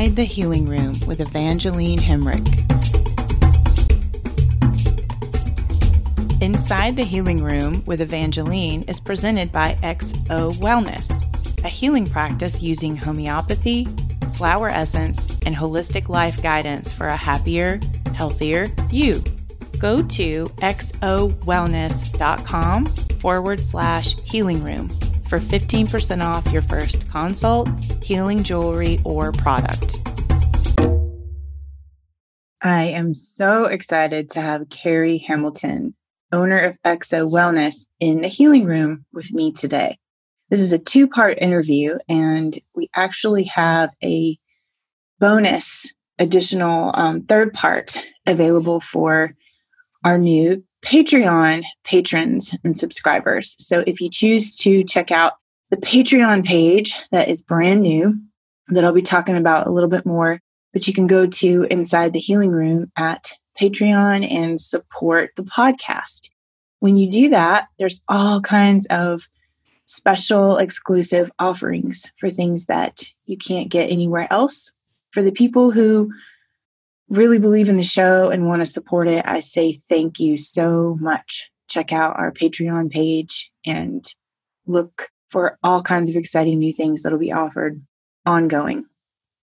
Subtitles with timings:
[0.00, 2.40] Inside the Healing Room with Evangeline Hemrick.
[6.40, 11.12] Inside the Healing Room with Evangeline is presented by XO Wellness,
[11.62, 13.86] a healing practice using homeopathy,
[14.36, 17.78] flower essence, and holistic life guidance for a happier,
[18.14, 19.22] healthier you.
[19.80, 24.88] Go to xowellness.com forward slash healing room
[25.30, 27.68] for 15% off your first consult,
[28.02, 29.96] healing jewelry, or product.
[32.60, 35.94] I am so excited to have Carrie Hamilton,
[36.32, 39.98] owner of XO Wellness, in the healing room with me today.
[40.50, 44.36] This is a two part interview, and we actually have a
[45.20, 49.36] bonus additional um, third part available for
[50.04, 53.54] our new Patreon patrons and subscribers.
[53.58, 55.34] So if you choose to check out
[55.70, 58.18] the Patreon page that is brand new,
[58.68, 60.40] that I'll be talking about a little bit more,
[60.72, 66.30] but you can go to Inside the Healing Room at Patreon and support the podcast.
[66.78, 69.28] When you do that, there's all kinds of
[69.86, 74.72] special exclusive offerings for things that you can't get anywhere else.
[75.12, 76.12] For the people who
[77.10, 80.96] really believe in the show and want to support it, I say thank you so
[81.00, 81.50] much.
[81.68, 84.04] Check out our Patreon page and
[84.66, 87.82] look for all kinds of exciting new things that'll be offered
[88.24, 88.86] ongoing.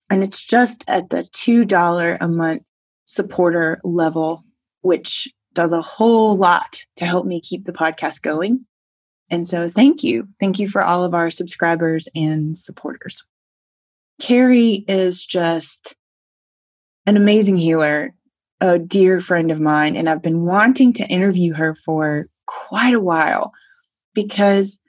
[0.09, 2.63] And it's just at the $2 a month
[3.05, 4.43] supporter level,
[4.81, 8.65] which does a whole lot to help me keep the podcast going.
[9.29, 10.29] And so thank you.
[10.39, 13.25] Thank you for all of our subscribers and supporters.
[14.21, 15.96] Carrie is just
[17.07, 18.13] an amazing healer,
[18.59, 22.99] a dear friend of mine, and I've been wanting to interview her for quite a
[22.99, 23.53] while
[24.13, 24.79] because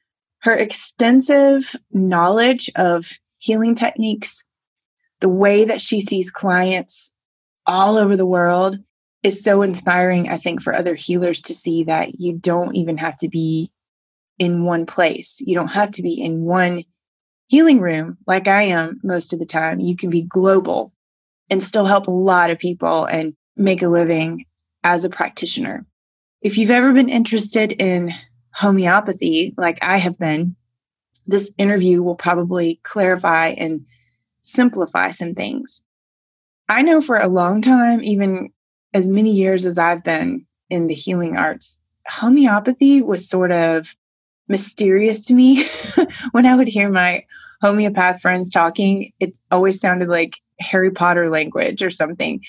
[0.41, 4.45] her extensive knowledge of healing techniques,
[5.21, 7.13] the way that she sees clients
[7.67, 8.79] all over the world
[9.23, 13.17] is so inspiring, I think, for other healers to see that you don't even have
[13.19, 13.71] to be
[14.39, 15.41] in one place.
[15.41, 16.85] You don't have to be in one
[17.47, 19.81] healing room like I am most of the time.
[19.81, 20.93] You can be global
[21.51, 24.45] and still help a lot of people and make a living
[24.85, 25.87] as a practitioner.
[26.41, 28.13] If you've ever been interested in
[28.53, 30.57] homeopathy, like I have been,
[31.27, 33.85] this interview will probably clarify and
[34.43, 35.83] simplify some things.
[36.69, 38.51] I know for a long time, even
[38.95, 43.95] as many years as I've been in the healing arts, homeopathy was sort of
[44.49, 45.65] mysterious to me.
[46.33, 47.25] when I would hear my
[47.61, 52.41] homeopath friends talking, it always sounded like Harry Potter language or something.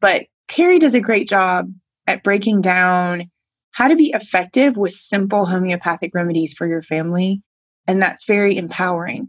[0.00, 1.72] But Carrie does a great job
[2.06, 3.30] at breaking down
[3.72, 7.42] how to be effective with simple homeopathic remedies for your family.
[7.86, 9.28] And that's very empowering.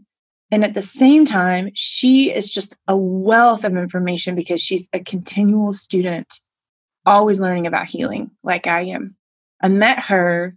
[0.50, 5.00] And at the same time, she is just a wealth of information because she's a
[5.00, 6.40] continual student,
[7.06, 9.14] always learning about healing, like I am.
[9.62, 10.56] I met her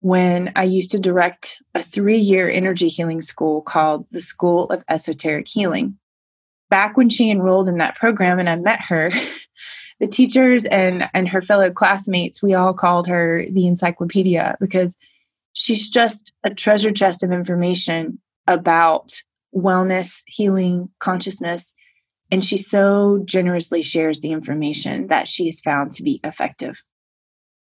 [0.00, 4.84] when I used to direct a three year energy healing school called the School of
[4.88, 5.98] Esoteric Healing
[6.74, 9.12] back when she enrolled in that program and I met her,
[10.00, 14.98] the teachers and and her fellow classmates, we all called her the encyclopedia because
[15.52, 18.18] she's just a treasure chest of information
[18.48, 19.22] about
[19.54, 21.72] wellness, healing, consciousness,
[22.32, 26.82] and she so generously shares the information that she has found to be effective.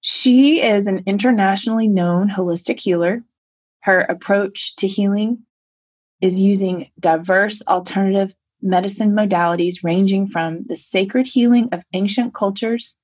[0.02, 3.24] She is an internationally known holistic healer.
[3.80, 5.46] Her approach to healing
[6.22, 12.97] is using diverse alternative medicine modalities ranging from the sacred healing of ancient cultures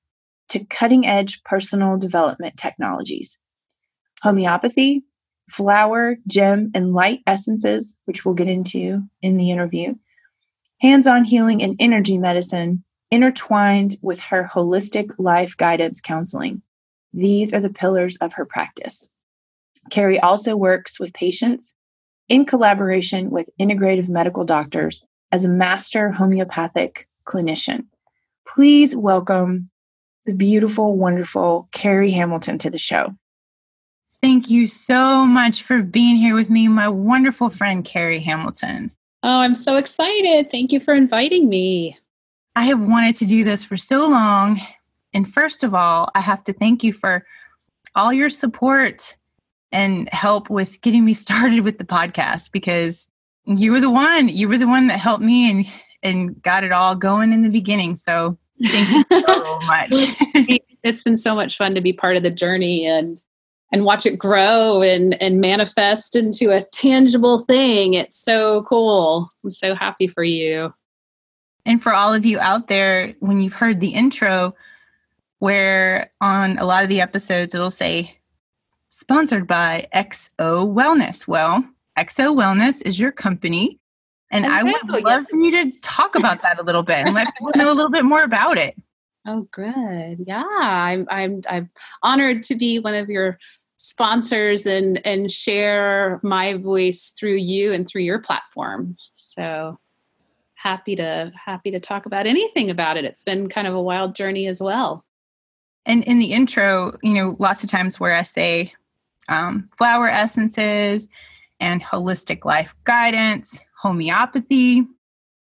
[0.48, 3.38] to cutting edge personal development technologies.
[4.22, 5.04] Homeopathy,
[5.48, 9.94] flower, gem, and light essences, which we'll get into in the interview,
[10.80, 16.62] hands on healing and energy medicine intertwined with her holistic life guidance counseling.
[17.12, 19.08] These are the pillars of her practice.
[19.90, 21.74] Carrie also works with patients
[22.28, 27.86] in collaboration with integrative medical doctors as a master homeopathic clinician.
[28.46, 29.70] Please welcome
[30.24, 33.14] the beautiful, wonderful Carrie Hamilton to the show.
[34.20, 38.90] Thank you so much for being here with me, my wonderful friend, Carrie Hamilton.
[39.22, 40.50] Oh, I'm so excited.
[40.50, 41.98] Thank you for inviting me.
[42.54, 44.60] I have wanted to do this for so long.
[45.12, 47.26] And first of all, I have to thank you for
[47.94, 49.16] all your support
[49.72, 53.08] and help with getting me started with the podcast because
[53.46, 54.28] you were the one.
[54.28, 55.66] You were the one that helped me and
[56.02, 57.96] and got it all going in the beginning.
[57.96, 59.90] So thank you so much.
[60.82, 63.22] it's been so much fun to be part of the journey and
[63.72, 67.94] and watch it grow and and manifest into a tangible thing.
[67.94, 69.30] It's so cool.
[69.44, 70.72] I'm so happy for you.
[71.64, 74.54] And for all of you out there, when you've heard the intro,
[75.40, 78.16] where on a lot of the episodes it'll say
[78.90, 81.26] sponsored by XO Wellness.
[81.26, 81.64] Well,
[81.98, 83.78] XO Wellness is your company.
[84.30, 84.44] And.
[84.44, 85.26] I would love yes.
[85.28, 87.90] for you to talk about that a little bit and let people know a little
[87.90, 88.76] bit more about it.
[89.26, 90.24] Oh, good.
[90.26, 91.70] Yeah, I'm I'm I'm
[92.02, 93.38] honored to be one of your
[93.76, 98.96] sponsors and and share my voice through you and through your platform.
[99.12, 99.78] So
[100.54, 103.04] happy to happy to talk about anything about it.
[103.04, 105.04] It's been kind of a wild journey as well.
[105.86, 108.72] And in the intro, you know, lots of times where I say
[109.28, 111.08] um, flower essences
[111.60, 114.86] and holistic life guidance, homeopathy,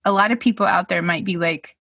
[0.04, 1.76] a lot of people out there might be like,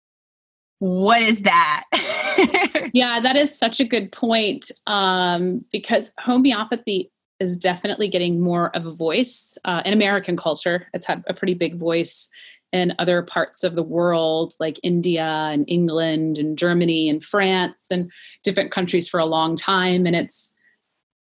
[0.79, 1.85] what is that?
[2.95, 8.87] yeah, that is such a good point um, because homeopathy is definitely getting more of
[8.87, 10.87] a voice uh, in American culture.
[10.95, 12.29] It's had a pretty big voice
[12.73, 18.11] in other parts of the world, like India and England and Germany and France and
[18.45, 20.07] different countries for a long time.
[20.07, 20.55] And it's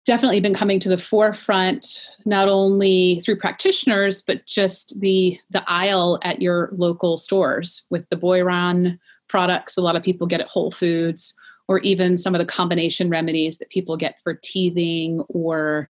[0.04, 6.18] definitely been coming to the forefront, not only through practitioners, but just the the aisle
[6.22, 8.98] at your local stores with the Boiron
[9.28, 9.76] products.
[9.76, 11.34] A lot of people get at Whole Foods,
[11.68, 15.88] or even some of the combination remedies that people get for teething or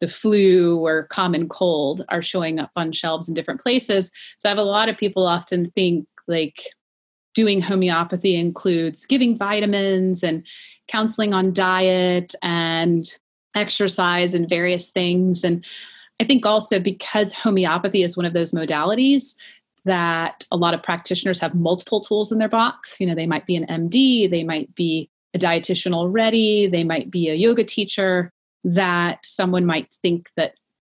[0.00, 4.12] the flu or common cold are showing up on shelves in different places.
[4.36, 6.68] So I have a lot of people often think like
[7.34, 10.46] doing homeopathy includes giving vitamins and
[10.88, 13.10] counseling on diet and
[13.56, 15.42] exercise and various things.
[15.42, 15.64] And
[16.20, 19.34] I think also because homeopathy is one of those modalities
[19.84, 23.00] that a lot of practitioners have multiple tools in their box.
[23.00, 27.10] You know, they might be an MD, they might be a dietitian already, they might
[27.10, 28.30] be a yoga teacher
[28.64, 30.54] that someone might think that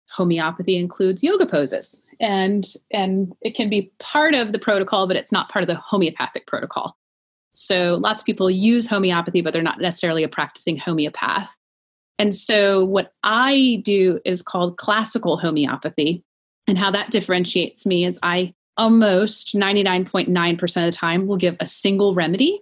[0.10, 5.32] homeopathy includes yoga poses and and it can be part of the protocol but it's
[5.32, 6.98] not part of the homeopathic protocol
[7.52, 11.58] so lots of people use homeopathy but they're not necessarily a practicing homeopath
[12.20, 16.24] and so what i do is called classical homeopathy
[16.68, 21.68] and how that differentiates me is i almost 99.9% of the time will give a
[21.68, 22.62] single remedy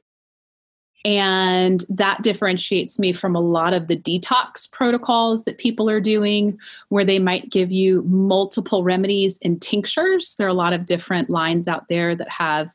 [1.05, 6.57] and that differentiates me from a lot of the detox protocols that people are doing,
[6.89, 10.35] where they might give you multiple remedies and tinctures.
[10.35, 12.73] There are a lot of different lines out there that have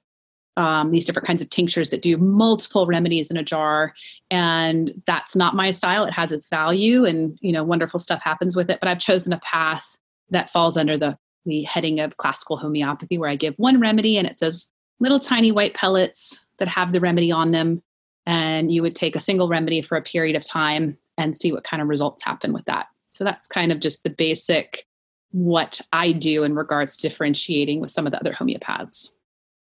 [0.57, 3.93] um, these different kinds of tinctures that do multiple remedies in a jar
[4.31, 8.55] and that's not my style it has its value and you know wonderful stuff happens
[8.55, 9.97] with it but i've chosen a path
[10.31, 14.29] that falls under the the heading of classical homeopathy where i give one remedy and
[14.29, 14.71] it says
[15.01, 17.83] little tiny white pellets that have the remedy on them
[18.27, 21.65] and you would take a single remedy for a period of time and see what
[21.65, 22.87] kind of results happen with that.
[23.09, 24.87] So that's kind of just the basic
[25.31, 29.11] what I do in regards to differentiating with some of the other homeopaths.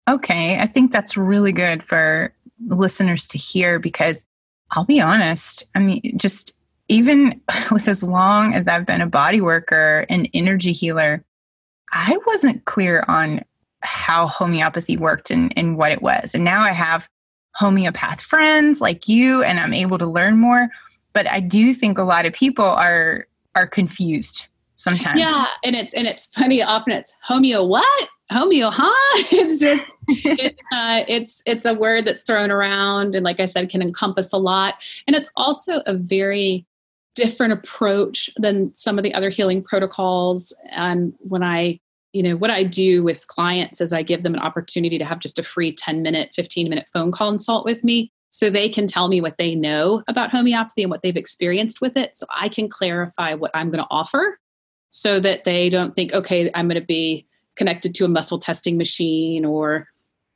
[0.08, 2.34] Okay, I think that's really good for
[2.68, 4.24] listeners to hear because
[4.72, 6.54] I'll be honest, I mean, just
[6.88, 7.42] even
[7.72, 11.24] with as long as I've been a body worker and energy healer,
[11.92, 13.44] I wasn't clear on
[13.82, 16.34] how homeopathy worked and, and what it was.
[16.34, 17.08] And now I have
[17.54, 20.68] homeopath friends like you and I'm able to learn more.
[21.14, 25.16] But I do think a lot of people are are confused sometimes.
[25.16, 26.62] Yeah, and it's and it's funny.
[26.62, 28.92] Often it's homeo what homeo, huh?
[29.32, 33.70] It's just it, uh, it's it's a word that's thrown around, and like I said,
[33.70, 34.84] can encompass a lot.
[35.08, 36.66] And it's also a very
[37.16, 40.54] different approach than some of the other healing protocols.
[40.72, 41.80] And when I
[42.16, 45.20] you know what i do with clients is i give them an opportunity to have
[45.20, 49.10] just a free 10 minute 15 minute phone consult with me so they can tell
[49.10, 52.70] me what they know about homeopathy and what they've experienced with it so i can
[52.70, 54.40] clarify what i'm going to offer
[54.92, 58.78] so that they don't think okay i'm going to be connected to a muscle testing
[58.78, 59.88] machine or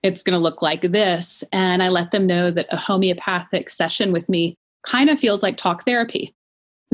[0.01, 4.11] it's going to look like this and i let them know that a homeopathic session
[4.11, 6.33] with me kind of feels like talk therapy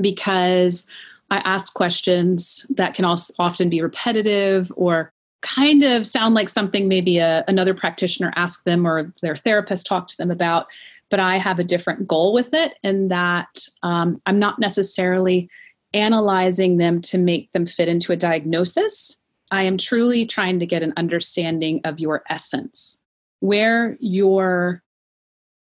[0.01, 0.87] because
[1.29, 6.87] I ask questions that can also often be repetitive or kind of sound like something
[6.87, 10.67] maybe a, another practitioner asked them or their therapist talked to them about.
[11.09, 15.47] But I have a different goal with it, in that um, I'm not necessarily
[15.93, 19.17] analyzing them to make them fit into a diagnosis.
[19.55, 23.01] I am truly trying to get an understanding of your essence,
[23.39, 24.83] where your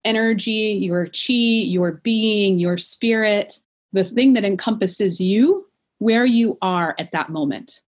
[0.07, 1.35] energy, your chi,
[1.69, 3.59] your being, your spirit,
[3.93, 5.67] the thing that encompasses you
[5.99, 7.83] where you are at that moment.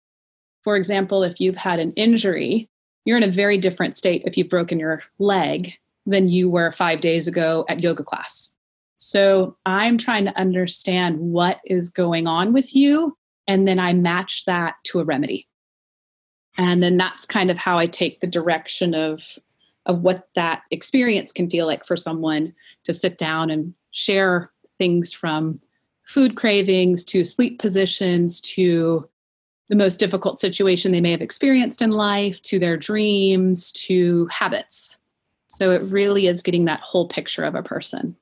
[0.64, 2.68] For example, if you've had an injury,
[3.06, 5.74] you're in a very different state if you've broken your leg
[6.08, 8.56] than you were five days ago at yoga class.
[8.98, 13.16] So I'm trying to understand what is going on with you,
[13.48, 15.48] and then I match that to a remedy.
[16.58, 19.38] And then that's kind of how I take the direction of
[19.86, 22.54] of what that experience can feel like for someone
[22.86, 25.60] to sit down and share things from
[26.06, 29.08] food cravings to sleep positions to
[29.70, 34.98] the most difficult situation they may have experienced in life to their dreams to habits.
[35.48, 38.16] So it really is getting that whole picture of a person.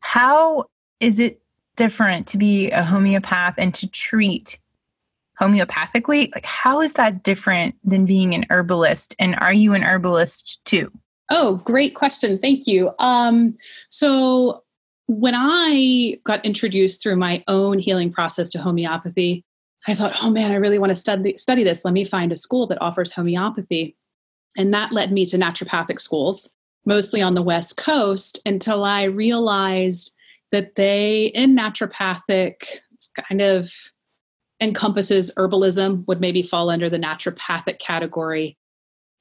[0.00, 0.66] How
[1.00, 1.40] is it
[1.76, 4.58] different to be a homeopath and to treat
[5.40, 6.34] homeopathically?
[6.34, 9.14] Like, how is that different than being an herbalist?
[9.18, 10.90] And are you an herbalist too?
[11.30, 12.38] Oh, great question.
[12.38, 12.92] Thank you.
[12.98, 13.56] Um,
[13.90, 14.62] so,
[15.08, 19.44] when I got introduced through my own healing process to homeopathy,
[19.86, 21.84] I thought, oh man, I really want to study, study this.
[21.84, 23.96] Let me find a school that offers homeopathy.
[24.56, 26.52] And that led me to naturopathic schools,
[26.86, 30.12] mostly on the West Coast, until I realized
[30.50, 32.54] that they, in naturopathic,
[32.92, 33.70] it's kind of
[34.60, 38.56] encompasses herbalism, would maybe fall under the naturopathic category.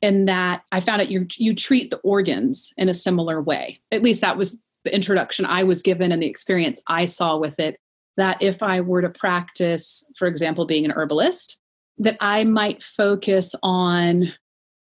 [0.01, 3.79] In that I found out you you treat the organs in a similar way.
[3.91, 7.59] At least that was the introduction I was given and the experience I saw with
[7.59, 7.77] it.
[8.17, 11.59] That if I were to practice, for example, being an herbalist,
[11.97, 14.31] that I might focus on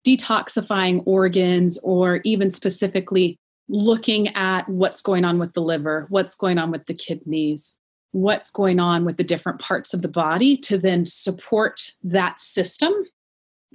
[0.06, 3.38] detoxifying organs or even specifically
[3.68, 7.78] looking at what's going on with the liver, what's going on with the kidneys,
[8.16, 12.94] what's going on with the different parts of the body to then support that system,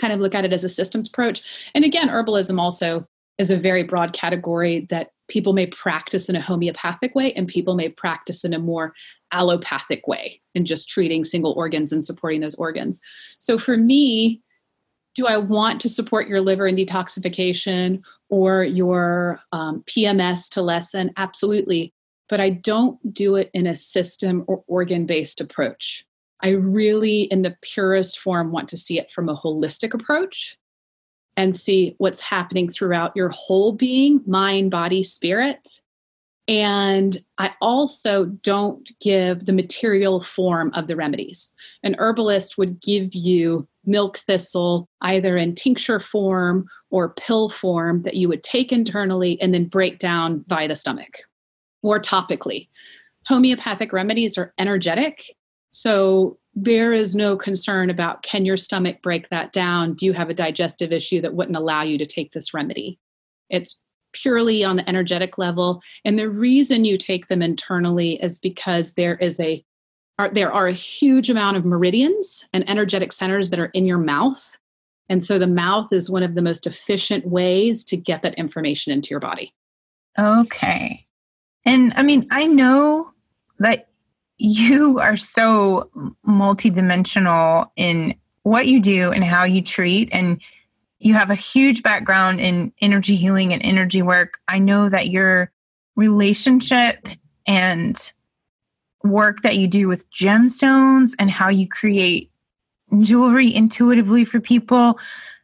[0.00, 1.42] kind of look at it as a systems approach.
[1.74, 3.06] And again, herbalism also
[3.36, 7.74] is a very broad category that people may practice in a homeopathic way and people
[7.74, 8.94] may practice in a more
[9.30, 12.98] allopathic way and just treating single organs and supporting those organs.
[13.40, 14.40] So for me,
[15.14, 21.10] do I want to support your liver and detoxification or your um, PMS to lessen?
[21.18, 21.92] Absolutely.
[22.30, 26.06] But I don't do it in a system or organ based approach.
[26.42, 30.56] I really, in the purest form, want to see it from a holistic approach
[31.36, 35.80] and see what's happening throughout your whole being mind, body, spirit.
[36.48, 41.52] And I also don't give the material form of the remedies.
[41.82, 48.14] An herbalist would give you milk thistle either in tincture form or pill form that
[48.14, 51.18] you would take internally and then break down via the stomach
[51.82, 52.68] or topically.
[53.26, 55.24] Homeopathic remedies are energetic.
[55.70, 59.94] So there is no concern about can your stomach break that down?
[59.94, 62.98] Do you have a digestive issue that wouldn't allow you to take this remedy?
[63.48, 63.80] It's
[64.12, 65.80] purely on the energetic level.
[66.04, 69.64] And the reason you take them internally is because there is a
[70.34, 74.58] there are a huge amount of meridians and energetic centers that are in your mouth.
[75.08, 78.92] And so the mouth is one of the most efficient ways to get that information
[78.92, 79.54] into your body.
[80.18, 81.06] Okay.
[81.64, 83.12] And I mean, I know
[83.58, 83.88] that
[84.38, 85.90] you are so
[86.26, 90.40] multidimensional in what you do and how you treat and
[90.98, 94.38] you have a huge background in energy healing and energy work.
[94.48, 95.50] I know that your
[95.96, 97.08] relationship
[97.46, 98.12] and
[99.04, 102.30] work that you do with gemstones and how you create
[103.00, 104.98] jewelry intuitively for people,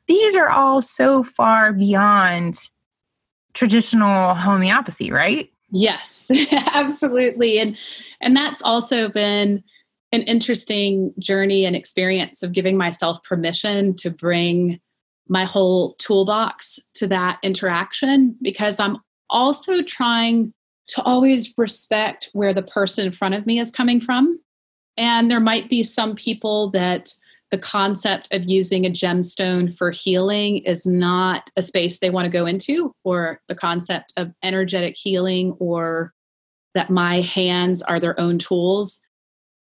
[0.06, 2.70] these are all so far beyond
[3.54, 5.50] traditional homeopathy, right?
[5.70, 7.58] Yes, absolutely.
[7.58, 7.76] And
[8.20, 9.62] and that's also been
[10.12, 14.80] an interesting journey and experience of giving myself permission to bring
[15.28, 20.52] my whole toolbox to that interaction because I'm also trying
[20.88, 24.38] to always respect where the person in front of me is coming from.
[24.96, 27.12] And there might be some people that
[27.50, 32.30] the concept of using a gemstone for healing is not a space they want to
[32.30, 36.12] go into, or the concept of energetic healing, or
[36.74, 39.00] that my hands are their own tools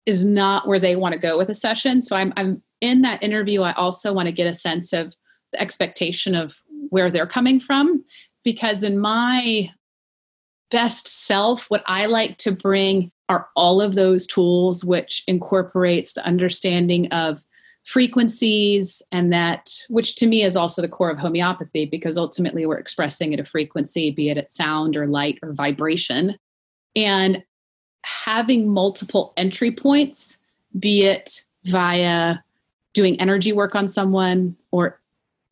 [0.07, 2.01] is not where they want to go with a session.
[2.01, 3.63] So I'm, I'm in that interview.
[3.63, 5.15] I also want to get a sense of
[5.53, 6.57] the expectation of
[6.91, 8.05] where they're coming from,
[8.45, 9.71] because in my
[10.71, 16.25] best self, what I like to bring are all of those tools, which incorporates the
[16.25, 17.41] understanding of
[17.85, 22.79] frequencies and that which to me is also the core of homeopathy because ultimately we're
[22.79, 26.37] expressing at a frequency be it at sound or light or vibration.
[26.97, 27.45] And
[28.03, 30.39] having multiple entry points
[30.79, 32.39] be it via
[32.95, 35.01] doing energy work on someone or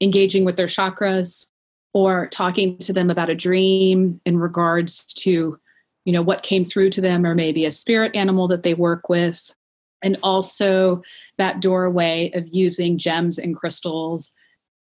[0.01, 1.49] engaging with their chakras
[1.93, 5.59] or talking to them about a dream in regards to
[6.05, 9.09] you know what came through to them or maybe a spirit animal that they work
[9.09, 9.55] with
[10.03, 11.03] and also
[11.39, 14.33] that doorway of using gems and crystals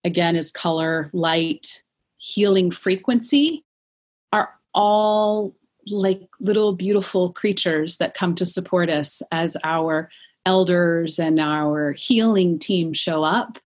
[0.04, 1.82] again is color light
[2.16, 3.64] healing frequency
[4.32, 5.54] are all
[5.86, 10.08] like little beautiful creatures that come to support us as our
[10.46, 13.58] elders and our healing team show up.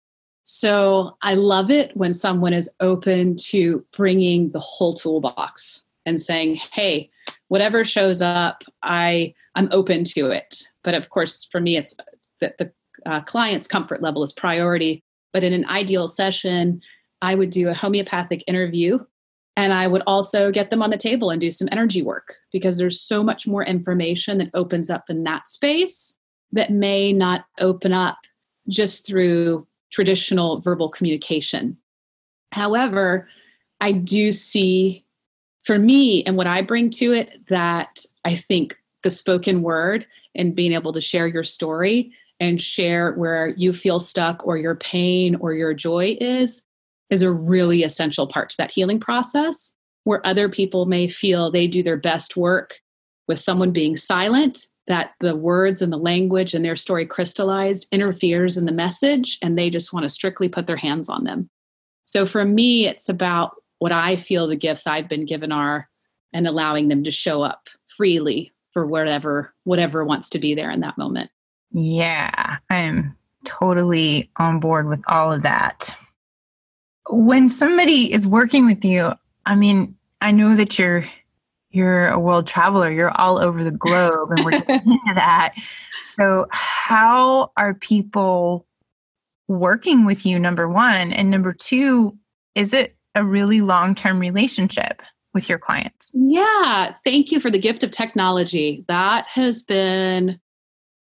[0.44, 6.56] So I love it when someone is open to bringing the whole toolbox and saying,
[6.72, 7.10] "Hey,
[7.48, 11.94] whatever shows up, I I'm open to it." But of course, for me, it's
[12.40, 12.72] that the
[13.06, 15.02] uh, client's comfort level is priority.
[15.32, 16.80] But in an ideal session,
[17.22, 18.98] I would do a homeopathic interview
[19.56, 22.76] and I would also get them on the table and do some energy work because
[22.76, 26.18] there's so much more information that opens up in that space
[26.52, 28.18] that may not open up
[28.68, 31.76] just through traditional verbal communication.
[32.52, 33.28] However,
[33.80, 35.04] I do see
[35.64, 40.56] for me and what I bring to it that I think the spoken word and
[40.56, 45.36] being able to share your story and share where you feel stuck or your pain
[45.36, 46.64] or your joy is
[47.10, 51.68] is a really essential part to that healing process where other people may feel they
[51.68, 52.80] do their best work
[53.28, 58.56] with someone being silent that the words and the language and their story crystallized interferes
[58.56, 61.48] in the message and they just want to strictly put their hands on them.
[62.06, 65.88] So for me it's about what i feel the gifts i've been given are
[66.32, 70.80] and allowing them to show up freely for whatever whatever wants to be there in
[70.80, 71.30] that moment
[71.70, 75.94] yeah i'm totally on board with all of that
[77.08, 79.12] when somebody is working with you,
[79.46, 81.04] I mean, I know that you're
[81.70, 82.90] you're a world traveler.
[82.90, 85.54] You're all over the globe, and we're getting into that.
[86.00, 88.66] So, how are people
[89.48, 90.38] working with you?
[90.38, 92.16] Number one, and number two,
[92.54, 95.02] is it a really long term relationship
[95.34, 96.12] with your clients?
[96.14, 98.84] Yeah, thank you for the gift of technology.
[98.88, 100.40] That has been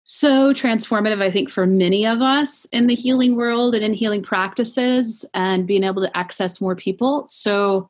[0.05, 4.23] so transformative, I think, for many of us in the healing world and in healing
[4.23, 7.25] practices and being able to access more people.
[7.29, 7.89] So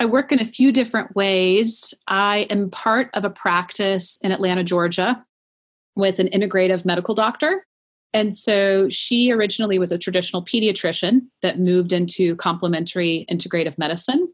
[0.00, 1.92] I work in a few different ways.
[2.08, 5.22] I am part of a practice in Atlanta, Georgia,
[5.94, 7.66] with an integrative medical doctor.
[8.12, 14.32] And so she originally was a traditional pediatrician that moved into complementary integrative medicine.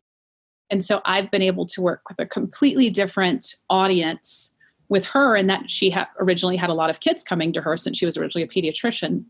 [0.71, 4.55] And so I've been able to work with a completely different audience
[4.89, 7.77] with her and that she had originally had a lot of kids coming to her
[7.77, 9.25] since she was originally a pediatrician.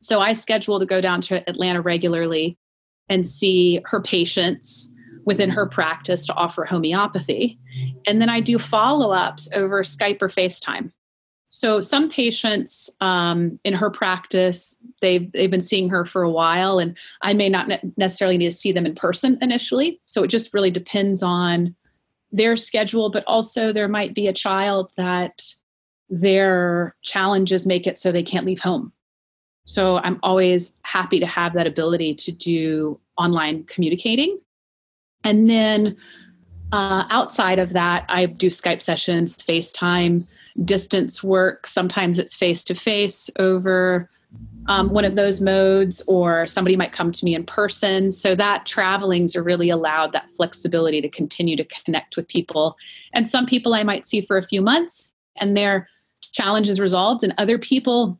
[0.00, 2.58] So I schedule to go down to Atlanta regularly
[3.08, 4.92] and see her patients
[5.24, 7.58] within her practice to offer homeopathy.
[8.06, 10.90] And then I do follow ups over Skype or FaceTime.
[11.54, 16.78] So some patients um, in her practice, they've they've been seeing her for a while,
[16.78, 20.00] and I may not necessarily need to see them in person initially.
[20.06, 21.76] So it just really depends on
[22.32, 25.42] their schedule, but also there might be a child that
[26.08, 28.90] their challenges make it so they can't leave home.
[29.66, 34.40] So I'm always happy to have that ability to do online communicating.
[35.22, 35.98] And then
[36.72, 40.26] uh, outside of that, I do Skype sessions, FaceTime,
[40.64, 41.66] distance work.
[41.66, 44.08] Sometimes it's face to face over
[44.66, 48.12] um, one of those modes, or somebody might come to me in person.
[48.12, 52.76] So that traveling's are really allowed that flexibility to continue to connect with people.
[53.12, 55.88] And some people I might see for a few months and their
[56.32, 58.18] challenge is resolved, and other people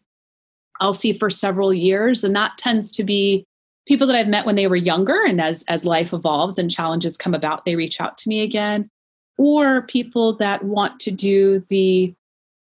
[0.80, 2.24] I'll see for several years.
[2.24, 3.46] And that tends to be
[3.86, 7.16] people that I've met when they were younger, and as as life evolves and challenges
[7.16, 8.90] come about, they reach out to me again.
[9.38, 12.14] Or people that want to do the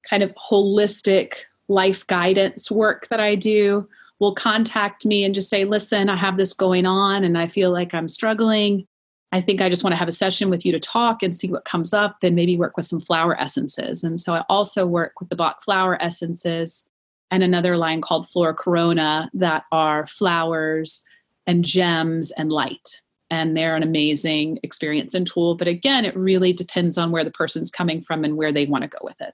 [0.10, 3.88] kind of holistic life guidance work that I do
[4.20, 7.72] will contact me and just say, listen, I have this going on and I feel
[7.72, 8.88] like I'm struggling.
[9.32, 11.50] I think I just want to have a session with you to talk and see
[11.50, 14.04] what comes up and maybe work with some flower essences.
[14.04, 16.88] And so I also work with the Bach flower essences
[17.32, 21.04] and another line called Flora Corona that are flowers
[21.48, 23.02] and gems and light.
[23.30, 25.56] And they're an amazing experience and tool.
[25.56, 28.84] But again, it really depends on where the person's coming from and where they want
[28.84, 29.34] to go with it.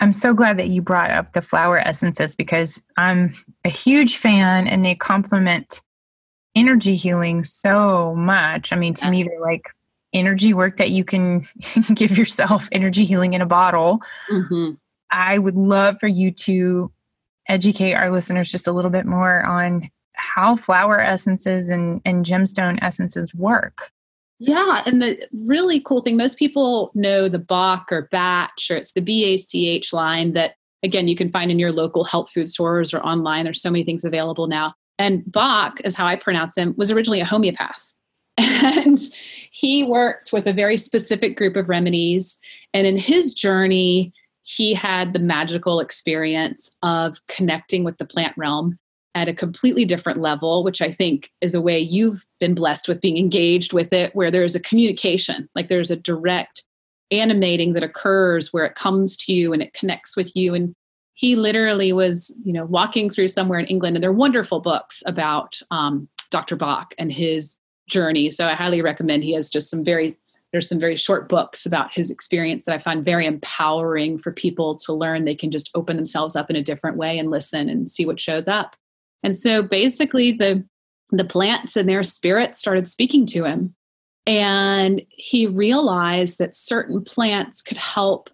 [0.00, 3.34] I'm so glad that you brought up the flower essences because I'm
[3.64, 5.82] a huge fan and they complement
[6.54, 8.72] energy healing so much.
[8.72, 9.68] I mean, to me, they're like
[10.12, 11.46] energy work that you can
[11.94, 14.00] give yourself energy healing in a bottle.
[14.30, 14.72] Mm-hmm.
[15.10, 16.90] I would love for you to
[17.48, 22.78] educate our listeners just a little bit more on how flower essences and, and gemstone
[22.82, 23.90] essences work.
[24.42, 28.92] Yeah, and the really cool thing, most people know the Bach or Batch, or it's
[28.92, 33.02] the BACH line that, again, you can find in your local health food stores or
[33.02, 33.44] online.
[33.44, 34.72] There's so many things available now.
[34.98, 37.86] And Bach, is how I pronounce him, was originally a homeopath.
[38.62, 38.98] And
[39.50, 42.38] he worked with a very specific group of remedies.
[42.72, 48.78] And in his journey, he had the magical experience of connecting with the plant realm
[49.14, 53.00] at a completely different level, which I think is a way you've been blessed with
[53.00, 56.62] being engaged with it, where there's a communication, like there's a direct
[57.10, 60.54] animating that occurs where it comes to you and it connects with you.
[60.54, 60.74] And
[61.14, 65.60] he literally was, you know, walking through somewhere in England, and they're wonderful books about
[65.70, 66.56] um, Dr.
[66.56, 67.56] Bach and his
[67.88, 68.30] journey.
[68.30, 69.22] So I highly recommend.
[69.22, 70.16] He has just some very
[70.52, 74.74] there's some very short books about his experience that I find very empowering for people
[74.78, 75.24] to learn.
[75.24, 78.18] They can just open themselves up in a different way and listen and see what
[78.18, 78.74] shows up.
[79.22, 80.64] And so basically the
[81.18, 83.74] the plants and their spirits started speaking to him.
[84.26, 88.30] And he realized that certain plants could help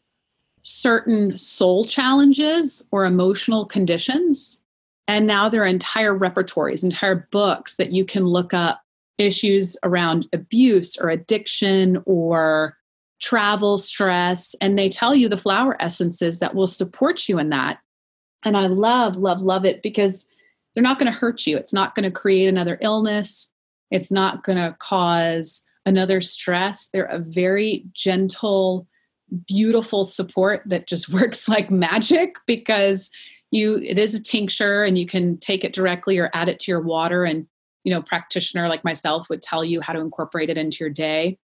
[0.62, 4.65] certain soul challenges or emotional conditions.
[5.09, 8.83] And now there are entire repertories, entire books that you can look up
[9.19, 12.77] issues around abuse or addiction or
[13.21, 14.55] travel stress.
[14.61, 17.79] And they tell you the flower essences that will support you in that.
[18.45, 20.29] And I love, love, love it because
[20.77, 21.57] they're not going to hurt you.
[21.57, 23.51] It's not going to create another illness.
[23.91, 26.89] It's not going to cause another stress.
[26.93, 28.87] They're a very gentle,
[29.49, 33.11] beautiful support that just works like magic because
[33.51, 36.71] you it is a tincture and you can take it directly or add it to
[36.71, 37.47] your water and
[37.85, 41.39] you know practitioner like myself would tell you how to incorporate it into your day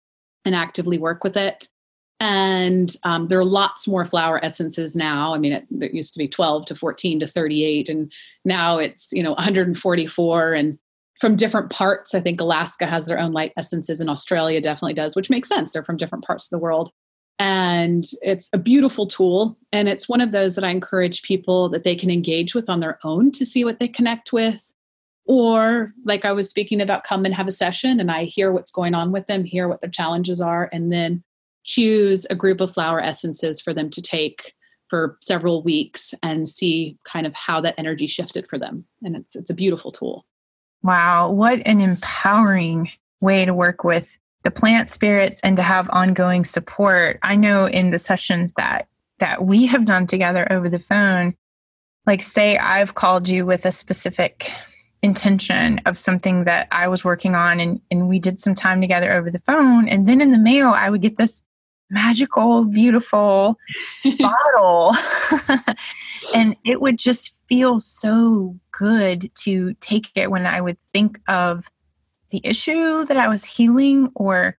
[0.44, 1.68] and actively work with it
[2.22, 5.34] and um, there are lots more flower essences now.
[5.34, 8.14] I mean it, it, used to be 12 to 14 to 38 and
[8.46, 10.78] now it's you know 144 and
[11.20, 15.16] from different parts i think alaska has their own light essences and australia definitely does
[15.16, 15.72] which makes sense.
[15.72, 16.92] They're from different parts of the world.
[17.40, 21.84] And it's a beautiful tool and it's one of those that i encourage people that
[21.84, 24.74] they can engage with on their own to see what they connect with.
[25.26, 28.72] Or like i was speaking about come and have a session and i hear what's
[28.72, 31.24] going on with them hear what their challenges are and then
[31.64, 34.54] choose a group of flower essences for them to take
[34.90, 39.36] for several weeks and see kind of how that energy shifted for them and it's
[39.36, 40.26] it's a beautiful tool
[40.84, 42.90] wow what an empowering
[43.22, 47.92] way to work with the plant spirits and to have ongoing support i know in
[47.92, 48.88] the sessions that
[49.20, 51.34] that we have done together over the phone
[52.06, 54.52] like say i've called you with a specific
[55.04, 59.12] intention of something that I was working on and, and we did some time together
[59.12, 59.88] over the phone.
[59.88, 61.42] And then in the mail, I would get this
[61.92, 63.58] magical, beautiful
[64.20, 64.96] bottle.
[66.34, 71.70] and it would just feel so good to take it when I would think of
[72.32, 74.58] the issue that I was healing or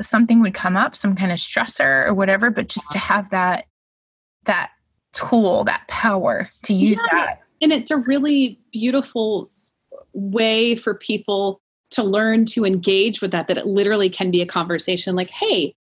[0.00, 3.64] something would come up, some kind of stressor or whatever, but just to have that
[4.44, 4.70] that
[5.12, 7.18] tool, that power to use yeah.
[7.24, 7.42] that.
[7.60, 9.50] And it's a really beautiful
[10.12, 14.46] way for people to learn to engage with that that it literally can be a
[14.46, 15.74] conversation like hey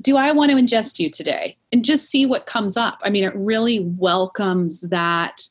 [0.00, 1.56] do i want to ingest you today?
[1.72, 2.98] And just see what comes up.
[3.02, 5.42] I mean it really welcomes that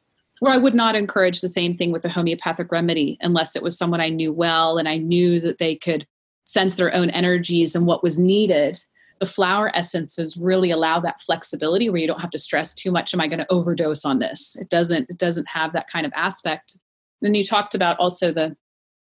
[0.41, 3.77] or i would not encourage the same thing with a homeopathic remedy unless it was
[3.77, 6.07] someone i knew well and i knew that they could
[6.45, 8.77] sense their own energies and what was needed.
[9.19, 13.13] The flower essences really allow that flexibility where you don't have to stress too much
[13.13, 14.55] am i going to overdose on this?
[14.59, 16.77] It doesn't it doesn't have that kind of aspect.
[17.21, 18.55] Then you talked about also the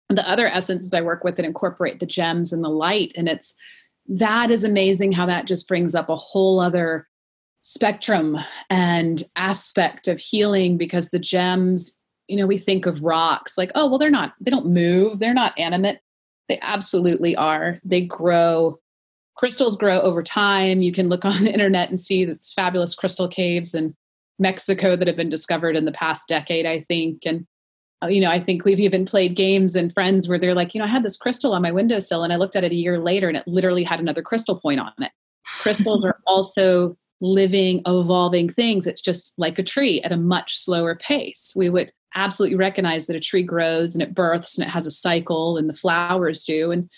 [0.09, 3.13] the other essences I work with that incorporate the gems and the light.
[3.15, 3.55] And it's
[4.09, 7.07] that is amazing how that just brings up a whole other
[7.61, 8.39] spectrum
[8.71, 13.89] and aspect of healing because the gems, you know, we think of rocks like, oh,
[13.89, 15.99] well, they're not, they don't move, they're not animate.
[16.49, 17.79] They absolutely are.
[17.85, 18.79] They grow.
[19.37, 20.81] Crystals grow over time.
[20.81, 23.95] You can look on the internet and see this fabulous crystal caves in
[24.39, 27.27] Mexico that have been discovered in the past decade, I think.
[27.27, 27.47] And
[28.03, 30.79] Uh, you know, I think we've even played games and friends where they're like, you
[30.79, 33.01] know, I had this crystal on my windowsill and I looked at it a year
[33.01, 35.11] later and it literally had another crystal point on it.
[35.61, 38.87] Crystals are also living, evolving things.
[38.87, 41.53] It's just like a tree at a much slower pace.
[41.57, 44.93] We would absolutely recognize that a tree grows and it births and it has a
[44.93, 46.71] cycle and the flowers do.
[46.71, 46.89] And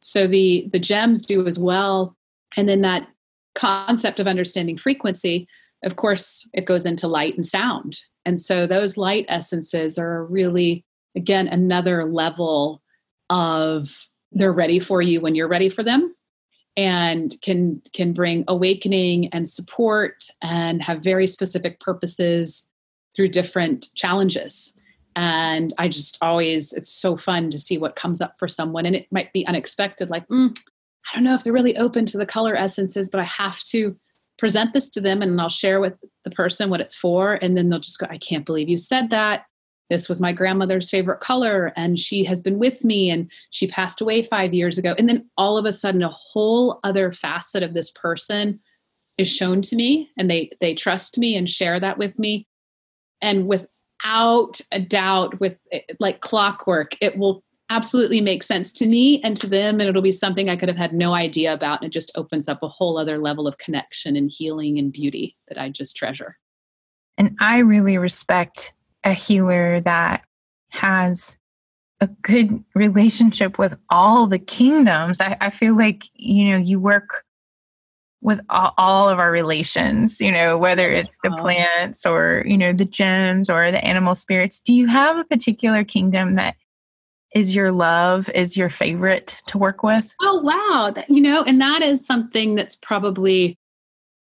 [0.00, 2.16] so the the gems do as well.
[2.56, 3.08] And then that
[3.54, 5.48] concept of understanding frequency,
[5.84, 8.00] of course, it goes into light and sound.
[8.24, 10.84] And so those light essences are really,
[11.16, 12.82] again, another level
[13.30, 16.14] of they're ready for you when you're ready for them
[16.76, 22.68] and can can bring awakening and support and have very specific purposes
[23.16, 24.74] through different challenges
[25.16, 28.94] and i just always it's so fun to see what comes up for someone and
[28.94, 30.56] it might be unexpected like mm,
[31.10, 33.96] i don't know if they're really open to the color essences but i have to
[34.38, 37.34] present this to them and I'll share with the person what it's for.
[37.34, 39.44] And then they'll just go, I can't believe you said that.
[39.90, 44.00] This was my grandmother's favorite color, and she has been with me, and she passed
[44.02, 44.94] away five years ago.
[44.98, 48.60] And then all of a sudden, a whole other facet of this person
[49.16, 52.46] is shown to me, and they they trust me and share that with me.
[53.22, 59.20] And without a doubt, with eh, like clockwork, it will absolutely makes sense to me
[59.22, 61.88] and to them and it'll be something i could have had no idea about and
[61.88, 65.58] it just opens up a whole other level of connection and healing and beauty that
[65.58, 66.38] i just treasure
[67.18, 68.72] And I really respect
[69.04, 70.22] a healer that
[70.70, 71.36] has
[72.00, 75.20] a good relationship with all the kingdoms.
[75.20, 77.24] I, I feel like, you know, you work
[78.20, 82.72] with all, all, of our relations, you know, whether it's the plants or, you know,
[82.72, 84.60] the gems or the animal spirits.
[84.60, 86.56] Do you have a particular kingdom that
[87.38, 90.12] is your love, is your favorite to work with?
[90.20, 90.92] Oh, wow.
[91.08, 93.56] You know, and that is something that's probably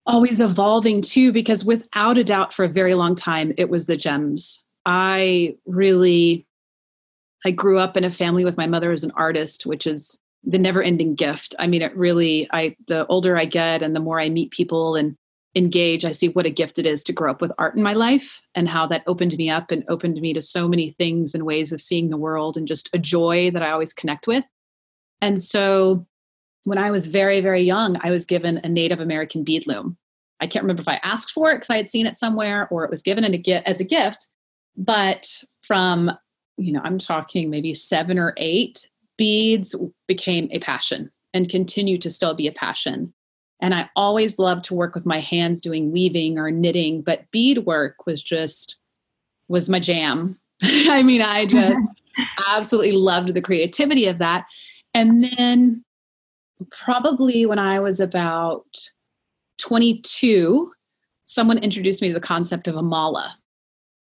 [0.08, 3.96] always evolving too, because without a doubt, for a very long time, it was the
[3.96, 4.64] gems.
[4.86, 6.48] I really,
[7.46, 10.58] I grew up in a family with my mother as an artist, which is the
[10.58, 11.54] never ending gift.
[11.60, 14.96] I mean, it really, I, the older I get and the more I meet people
[14.96, 15.16] and
[15.56, 17.94] engage, I see what a gift it is to grow up with art in my
[17.94, 21.46] life and how that opened me up and opened me to so many things and
[21.46, 24.44] ways of seeing the world and just a joy that I always connect with.
[25.22, 26.06] And so
[26.64, 29.98] when I was very, very young, I was given a Native American bead loom.
[30.40, 32.84] I can't remember if I asked for it because I had seen it somewhere or
[32.84, 34.28] it was given as a gift.
[34.76, 36.12] But from,
[36.58, 39.76] you know, I'm talking maybe seven or eight, beads
[40.08, 43.14] became a passion and continue to still be a passion.
[43.62, 47.66] And I always loved to work with my hands doing weaving or knitting, but bead
[47.66, 48.78] work was just
[49.48, 50.40] was my jam.
[50.64, 51.80] I mean, I just
[52.48, 54.46] absolutely loved the creativity of that.
[54.94, 55.84] And then
[56.72, 58.66] probably when I was about
[59.60, 60.72] 22,
[61.26, 63.36] someone introduced me to the concept of a mala.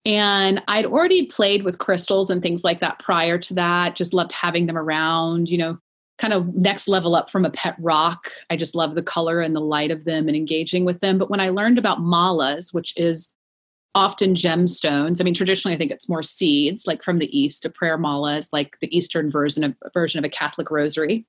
[0.07, 4.33] And I'd already played with crystals and things like that prior to that, just loved
[4.33, 5.79] having them around, you know,
[6.21, 8.31] kind of next level up from a pet rock.
[8.51, 11.17] I just love the color and the light of them and engaging with them.
[11.17, 13.33] But when I learned about malas, which is
[13.95, 17.71] often gemstones, I mean, traditionally I think it's more seeds, like from the East, a
[17.71, 21.27] prayer mala is like the Eastern version of version of a Catholic rosary.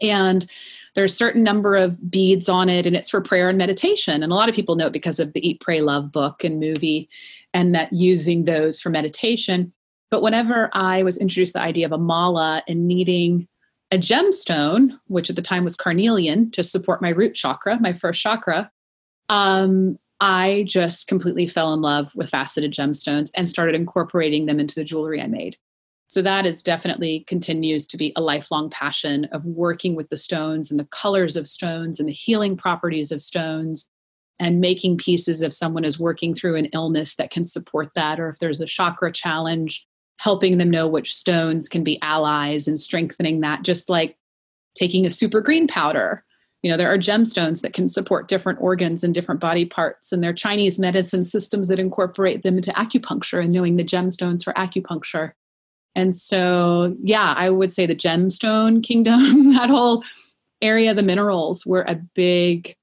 [0.00, 0.46] And
[0.94, 4.22] there's a certain number of beads on it, and it's for prayer and meditation.
[4.22, 6.60] And a lot of people know it because of the Eat, Pray, Love book and
[6.60, 7.08] movie
[7.52, 9.72] and that using those for meditation.
[10.10, 13.48] But whenever I was introduced the idea of a mala and needing
[13.90, 18.20] a gemstone, which at the time was carnelian to support my root chakra, my first
[18.20, 18.70] chakra,
[19.28, 24.74] um, I just completely fell in love with faceted gemstones and started incorporating them into
[24.74, 25.56] the jewelry I made.
[26.08, 30.70] So that is definitely continues to be a lifelong passion of working with the stones
[30.70, 33.88] and the colors of stones and the healing properties of stones
[34.40, 38.28] and making pieces if someone is working through an illness that can support that, or
[38.28, 39.86] if there's a chakra challenge,
[40.20, 44.18] helping them know which stones can be allies and strengthening that, just like
[44.74, 46.22] taking a super green powder.
[46.62, 50.22] You know, there are gemstones that can support different organs and different body parts, and
[50.22, 54.52] there are Chinese medicine systems that incorporate them into acupuncture and knowing the gemstones for
[54.52, 55.32] acupuncture.
[55.96, 60.04] And so, yeah, I would say the gemstone kingdom, that whole
[60.60, 62.76] area, of the minerals were a big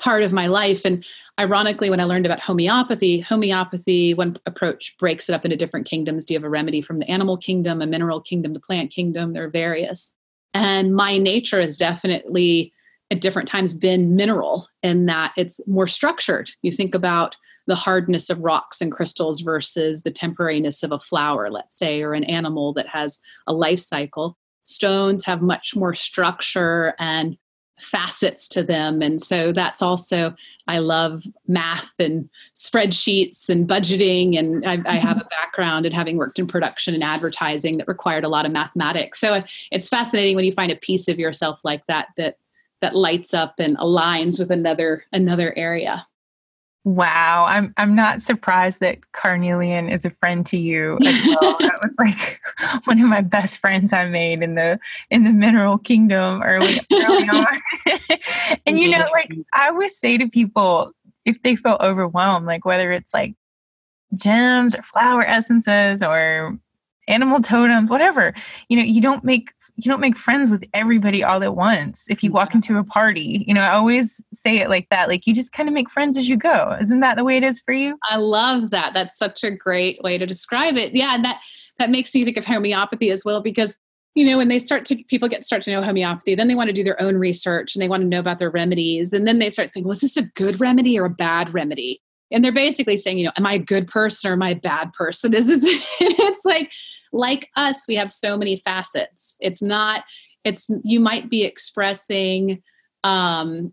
[0.00, 0.84] part of my life.
[0.84, 1.04] And
[1.38, 6.24] ironically, when I learned about homeopathy, homeopathy, one approach breaks it up into different kingdoms.
[6.24, 9.32] Do you have a remedy from the animal kingdom, a mineral kingdom, the plant kingdom?
[9.32, 10.14] There are various.
[10.54, 12.72] And my nature has definitely
[13.10, 16.50] at different times been mineral in that it's more structured.
[16.62, 17.36] You think about
[17.66, 22.14] the hardness of rocks and crystals versus the temporariness of a flower, let's say, or
[22.14, 24.36] an animal that has a life cycle.
[24.62, 27.36] Stones have much more structure and
[27.80, 29.02] facets to them.
[29.02, 30.34] And so that's also,
[30.66, 34.38] I love math and spreadsheets and budgeting.
[34.38, 38.24] And I, I, have a background in having worked in production and advertising that required
[38.24, 39.18] a lot of mathematics.
[39.20, 42.36] So it's fascinating when you find a piece of yourself like that, that
[42.80, 46.06] that lights up and aligns with another another area.
[46.84, 51.56] Wow, I'm I'm not surprised that carnelian is a friend to you as well.
[51.60, 52.40] that was like
[52.84, 57.28] one of my best friends I made in the in the mineral kingdom early early
[57.28, 57.46] on.
[58.66, 60.92] and you know, like I always say to people
[61.26, 63.34] if they feel overwhelmed, like whether it's like
[64.14, 66.58] gems or flower essences or
[67.08, 68.32] animal totems, whatever,
[68.70, 69.52] you know, you don't make
[69.84, 73.44] you don't make friends with everybody all at once if you walk into a party.
[73.46, 76.16] You know i always say it like that like you just kind of make friends
[76.16, 76.76] as you go.
[76.80, 77.98] Isn't that the way it is for you?
[78.04, 78.92] I love that.
[78.94, 80.94] That's such a great way to describe it.
[80.94, 81.40] Yeah and that
[81.78, 83.78] that makes me think of homeopathy as well because
[84.14, 86.68] you know when they start to people get start to know homeopathy then they want
[86.68, 89.38] to do their own research and they want to know about their remedies and then
[89.38, 91.98] they start saying was well, this a good remedy or a bad remedy?
[92.32, 94.56] And they're basically saying you know am i a good person or am i a
[94.56, 95.34] bad person?
[95.40, 95.64] Is this
[96.00, 96.72] it's like
[97.12, 99.36] like us, we have so many facets.
[99.40, 100.04] It's not,
[100.44, 102.62] it's, you might be expressing,
[103.04, 103.72] um,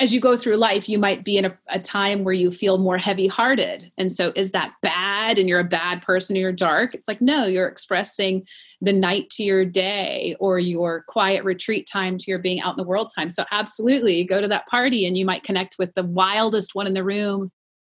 [0.00, 2.78] as you go through life, you might be in a, a time where you feel
[2.78, 3.90] more heavy hearted.
[3.96, 6.94] And so, is that bad and you're a bad person or you're dark?
[6.94, 8.44] It's like, no, you're expressing
[8.80, 12.82] the night to your day or your quiet retreat time to your being out in
[12.82, 13.28] the world time.
[13.28, 16.94] So, absolutely, go to that party and you might connect with the wildest one in
[16.94, 17.52] the room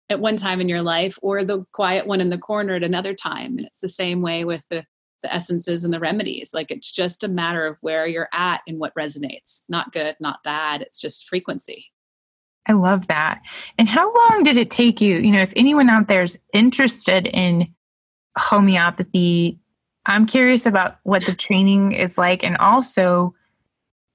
[0.10, 3.13] at one time in your life or the quiet one in the corner at another
[3.13, 3.58] time.
[3.58, 4.86] And it's the same way with the,
[5.24, 6.52] the essences and the remedies.
[6.54, 9.63] Like it's just a matter of where you're at and what resonates.
[9.67, 10.82] Not good, not bad.
[10.82, 11.88] It's just frequency.
[12.67, 13.41] I love that.
[13.78, 15.17] And how long did it take you?
[15.17, 17.67] You know, if anyone out there is interested in
[18.38, 19.60] homeopathy,
[20.06, 22.43] I'm curious about what the training is like.
[22.43, 23.34] And also,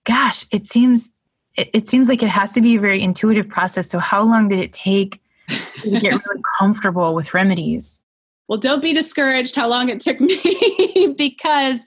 [0.05, 1.11] gosh, it seems
[1.57, 3.89] it, it seems like it has to be a very intuitive process.
[3.91, 5.22] So how long did it take
[6.01, 8.01] get really comfortable with remedies?
[8.49, 11.85] Well, don't be discouraged how long it took me because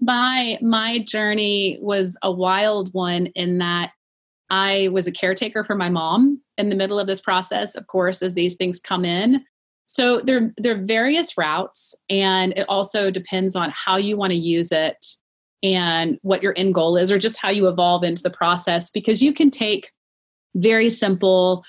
[0.00, 3.92] my my journey was a wild one in that
[4.50, 8.22] I was a caretaker for my mom in the middle of this process, of course,
[8.22, 9.44] as these things come in.
[9.86, 14.36] So there, there are various routes, and it also depends on how you want to
[14.36, 15.04] use it
[15.62, 18.90] and what your end goal is, or just how you evolve into the process.
[18.90, 19.90] Because you can take
[20.54, 21.64] very simple,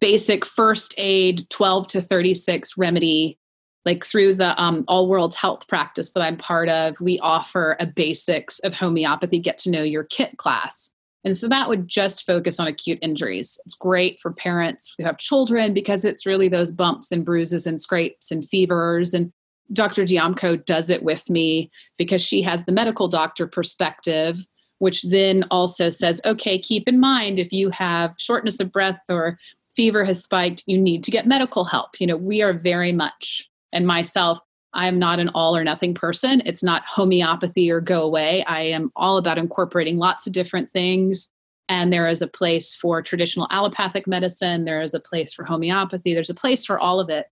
[0.00, 3.38] basic first aid 12 to 36 remedy
[3.84, 7.86] like through the um, all worlds health practice that i'm part of we offer a
[7.86, 12.60] basics of homeopathy get to know your kit class and so that would just focus
[12.60, 13.58] on acute injuries.
[13.64, 17.80] It's great for parents who have children because it's really those bumps and bruises and
[17.80, 19.14] scrapes and fevers.
[19.14, 19.32] And
[19.72, 20.04] Dr.
[20.04, 24.38] Diamco does it with me because she has the medical doctor perspective,
[24.78, 29.38] which then also says, okay, keep in mind if you have shortness of breath or
[29.74, 32.00] fever has spiked, you need to get medical help.
[32.00, 34.38] You know, we are very much, and myself,
[34.72, 36.42] I am not an all or nothing person.
[36.44, 38.44] It's not homeopathy or go away.
[38.44, 41.30] I am all about incorporating lots of different things.
[41.68, 46.12] And there is a place for traditional allopathic medicine, there is a place for homeopathy,
[46.12, 47.26] there's a place for all of it.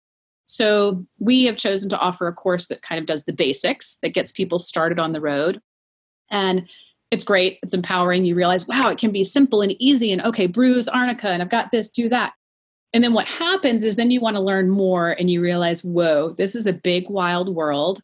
[0.47, 4.15] So we have chosen to offer a course that kind of does the basics, that
[4.15, 5.61] gets people started on the road.
[6.31, 6.67] And
[7.13, 8.25] it's great, it's empowering.
[8.25, 10.13] You realize, wow, it can be simple and easy.
[10.13, 12.33] And okay, bruise arnica, and I've got this, do that.
[12.95, 16.35] And then what happens is then you want to learn more and you realize, whoa,
[16.39, 18.01] this is a big, wild world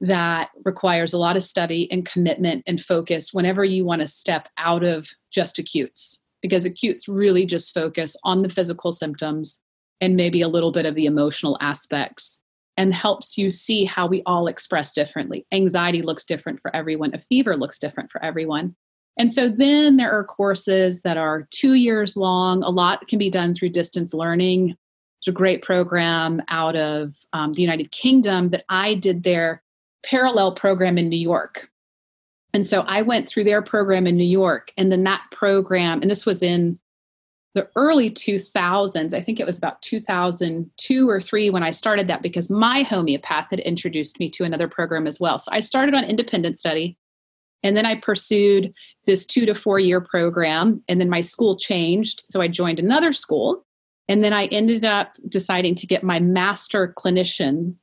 [0.00, 4.48] that requires a lot of study and commitment and focus whenever you want to step
[4.56, 9.62] out of just acutes, because acutes really just focus on the physical symptoms
[10.00, 12.42] and maybe a little bit of the emotional aspects
[12.76, 15.46] and helps you see how we all express differently.
[15.52, 18.74] Anxiety looks different for everyone, a fever looks different for everyone.
[19.18, 22.62] And so then there are courses that are two years long.
[22.62, 24.74] A lot can be done through distance learning.
[25.20, 29.62] It's a great program out of um, the United Kingdom that I did their
[30.04, 31.68] parallel program in New York.
[32.52, 34.70] And so I went through their program in New York.
[34.76, 36.78] And then that program, and this was in
[37.56, 42.20] the early 2000s, I think it was about 2002 or three when I started that
[42.20, 45.38] because my homeopath had introduced me to another program as well.
[45.38, 46.98] So I started on independent study.
[47.62, 48.74] And then I pursued
[49.06, 50.84] this two to four year program.
[50.86, 52.20] And then my school changed.
[52.26, 53.64] So I joined another school.
[54.06, 57.74] And then I ended up deciding to get my master clinician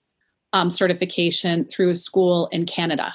[0.54, 3.12] um, certification through a school in Canada.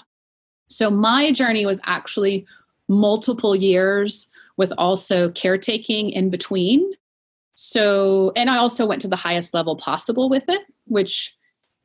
[0.69, 2.47] So my journey was actually
[2.89, 6.93] multiple years with also caretaking in between.
[7.55, 11.35] So, and I also went to the highest level possible with it, which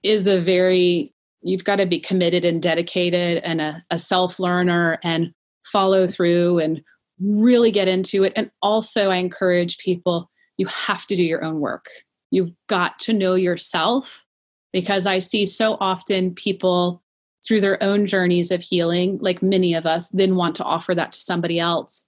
[0.04, 5.00] is a very, you've got to be committed and dedicated and a, a self learner
[5.04, 5.34] and
[5.64, 6.82] follow through and
[7.22, 8.34] really get into it.
[8.36, 11.86] And also, I encourage people you have to do your own work.
[12.32, 14.24] You've got to know yourself
[14.72, 17.02] because I see so often people
[17.46, 21.14] through their own journeys of healing, like many of us, then want to offer that
[21.14, 22.08] to somebody else.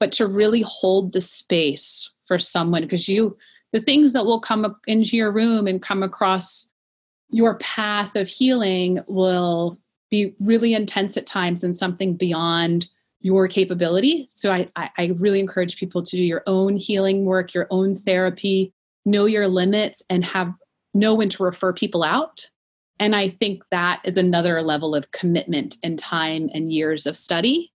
[0.00, 3.36] But to really hold the space for someone, because you,
[3.72, 6.68] the things that will come into your room and come across
[7.30, 9.78] your path of healing will
[10.10, 12.88] be really intense at times and something beyond
[13.20, 14.26] your capability.
[14.30, 18.72] So I, I, really encourage people to do your own healing work, your own therapy,
[19.06, 20.52] know your limits, and have
[20.92, 22.48] know when to refer people out.
[23.00, 27.72] And I think that is another level of commitment and time and years of study.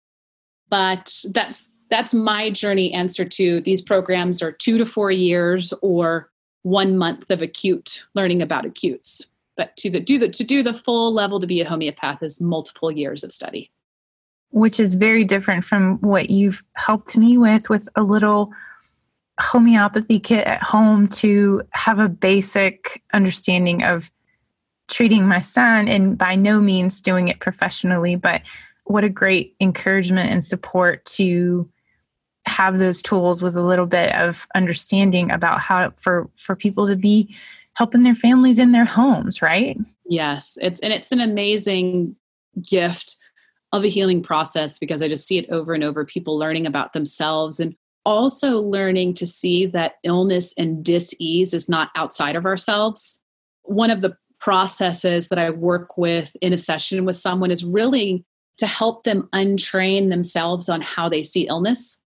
[0.70, 6.30] But that's that's my journey answer to these programs are two to four years or
[6.64, 9.26] one month of acute learning about acutes.
[9.56, 12.42] But to the do the to do the full level to be a homeopath is
[12.42, 13.72] multiple years of study.
[14.52, 18.52] Which is very different from what you've helped me with with a little
[19.40, 24.12] homeopathy kit at home to have a basic understanding of
[24.88, 28.42] treating my son and by no means doing it professionally but
[28.86, 31.70] what a great encouragement and support to
[32.48, 36.96] have those tools with a little bit of understanding about how for for people to
[36.96, 37.36] be
[37.74, 39.78] helping their families in their homes, right?
[40.06, 42.16] Yes, it's and it's an amazing
[42.62, 43.18] gift
[43.74, 46.94] of a healing process because I just see it over and over people learning about
[46.94, 47.76] themselves and
[48.08, 53.22] also learning to see that illness and dis-ease is not outside of ourselves
[53.64, 58.24] one of the processes that i work with in a session with someone is really
[58.58, 62.00] to help them untrain themselves on how they see illness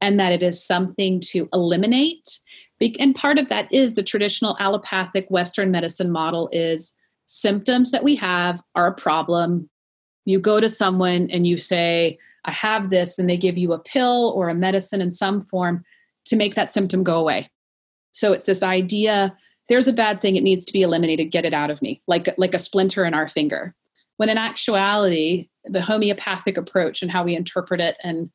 [0.00, 2.38] and that it is something to eliminate
[3.00, 6.94] and part of that is the traditional allopathic western medicine model is
[7.26, 9.68] symptoms that we have are a problem
[10.26, 13.78] you go to someone and you say I have this, and they give you a
[13.78, 15.84] pill or a medicine in some form
[16.26, 17.50] to make that symptom go away.
[18.12, 19.36] So it's this idea
[19.68, 22.32] there's a bad thing, it needs to be eliminated, get it out of me, like,
[22.38, 23.74] like a splinter in our finger.
[24.16, 28.30] When in actuality, the homeopathic approach and how we interpret it and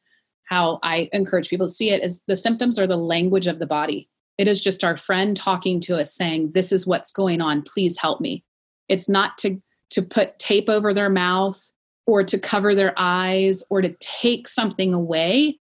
[0.52, 3.66] how I encourage people to see it is the symptoms are the language of the
[3.66, 4.10] body.
[4.38, 7.98] It is just our friend talking to us saying, This is what's going on, please
[7.98, 8.44] help me.
[8.90, 9.60] It's not to
[9.92, 11.72] to put tape over their mouth
[12.06, 15.60] or to cover their eyes or to take something away.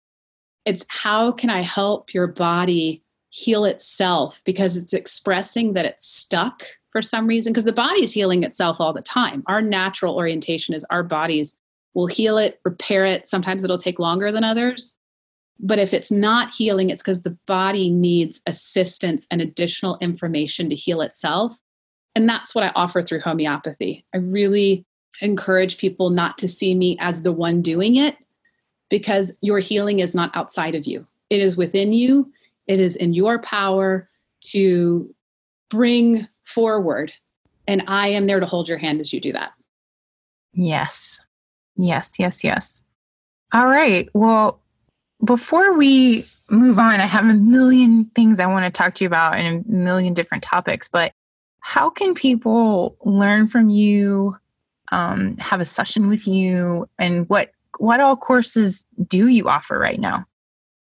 [0.64, 6.64] It's how can I help your body heal itself because it's expressing that it's stuck
[6.93, 9.43] for some reason because the body is healing itself all the time.
[9.47, 11.57] Our natural orientation is our bodies
[11.95, 13.28] will heal it, repair it.
[13.28, 14.97] Sometimes it'll take longer than others.
[15.61, 20.76] But if it's not healing, it's because the body needs assistance and additional information to
[20.76, 21.57] heal itself.
[22.14, 24.05] And that's what I offer through homeopathy.
[24.14, 24.84] I really
[25.20, 28.16] encourage people not to see me as the one doing it
[28.89, 31.07] because your healing is not outside of you.
[31.30, 32.32] It is within you.
[32.66, 34.09] It is in your power
[34.53, 35.12] to
[35.70, 37.12] bring forward.
[37.66, 39.53] And I am there to hold your hand as you do that.
[40.53, 41.20] Yes.
[41.79, 42.83] Yes, yes, yes.
[43.55, 44.09] All right.
[44.12, 44.61] Well,
[45.24, 49.09] before we move on, I have a million things I want to talk to you
[49.09, 51.12] about and a million different topics, but
[51.61, 54.37] how can people learn from you
[54.91, 60.01] um, have a session with you and what what all courses do you offer right
[60.01, 60.24] now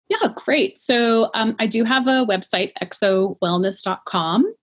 [0.07, 4.53] yeah great so um, i do have a website xowellness.com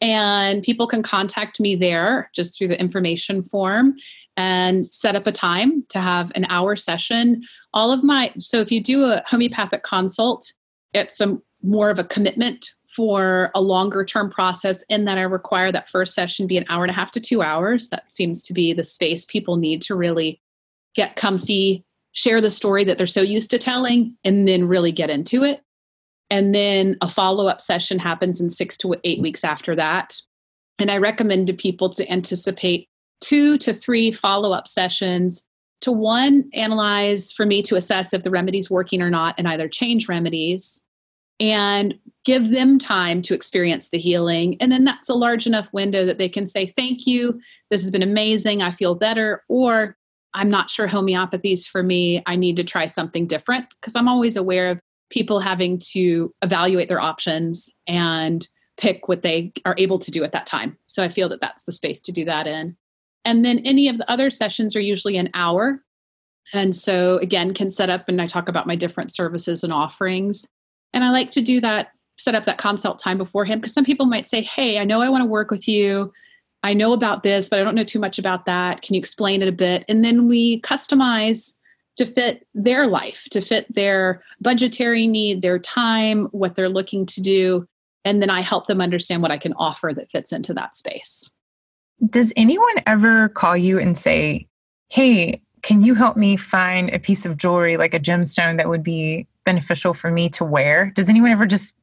[0.00, 3.94] and people can contact me there just through the information form
[4.36, 7.42] and set up a time to have an hour session
[7.74, 10.52] all of my so if you do a homeopathic consult
[10.94, 15.72] it's some more of a commitment for a longer term process in that I require
[15.72, 17.88] that first session be an hour and a half to two hours.
[17.88, 20.40] That seems to be the space people need to really
[20.94, 25.10] get comfy, share the story that they're so used to telling, and then really get
[25.10, 25.62] into it.
[26.28, 30.20] And then a follow up session happens in six to eight weeks after that.
[30.78, 32.88] And I recommend to people to anticipate
[33.22, 35.46] two to three follow up sessions
[35.80, 39.68] to one, analyze for me to assess if the remedy's working or not and either
[39.68, 40.84] change remedies
[41.40, 41.94] and
[42.24, 44.56] give them time to experience the healing.
[44.60, 47.40] And then that's a large enough window that they can say, Thank you.
[47.70, 48.62] This has been amazing.
[48.62, 49.42] I feel better.
[49.48, 49.96] Or
[50.34, 52.22] I'm not sure homeopathy is for me.
[52.26, 56.88] I need to try something different because I'm always aware of people having to evaluate
[56.88, 58.46] their options and
[58.78, 60.78] pick what they are able to do at that time.
[60.86, 62.76] So I feel that that's the space to do that in.
[63.24, 65.82] And then any of the other sessions are usually an hour.
[66.52, 70.46] And so again, can set up and I talk about my different services and offerings.
[70.92, 74.06] And I like to do that, set up that consult time beforehand because some people
[74.06, 76.12] might say, Hey, I know I want to work with you.
[76.62, 78.82] I know about this, but I don't know too much about that.
[78.82, 79.84] Can you explain it a bit?
[79.88, 81.58] And then we customize
[81.96, 87.20] to fit their life, to fit their budgetary need, their time, what they're looking to
[87.20, 87.66] do.
[88.04, 91.31] And then I help them understand what I can offer that fits into that space.
[92.08, 94.46] Does anyone ever call you and say,
[94.88, 98.82] Hey, can you help me find a piece of jewelry like a gemstone that would
[98.82, 100.92] be beneficial for me to wear?
[100.96, 101.76] Does anyone ever just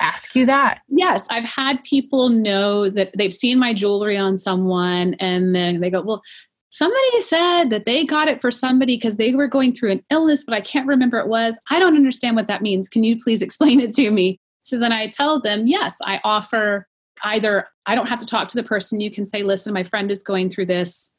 [0.00, 0.80] ask you that?
[0.88, 5.90] Yes, I've had people know that they've seen my jewelry on someone and then they
[5.90, 6.22] go, Well,
[6.68, 10.44] somebody said that they got it for somebody because they were going through an illness,
[10.44, 11.58] but I can't remember it was.
[11.70, 12.88] I don't understand what that means.
[12.88, 14.38] Can you please explain it to me?
[14.64, 16.86] So then I tell them, Yes, I offer
[17.24, 19.00] either I don't have to talk to the person.
[19.00, 21.14] You can say, Listen, my friend is going through this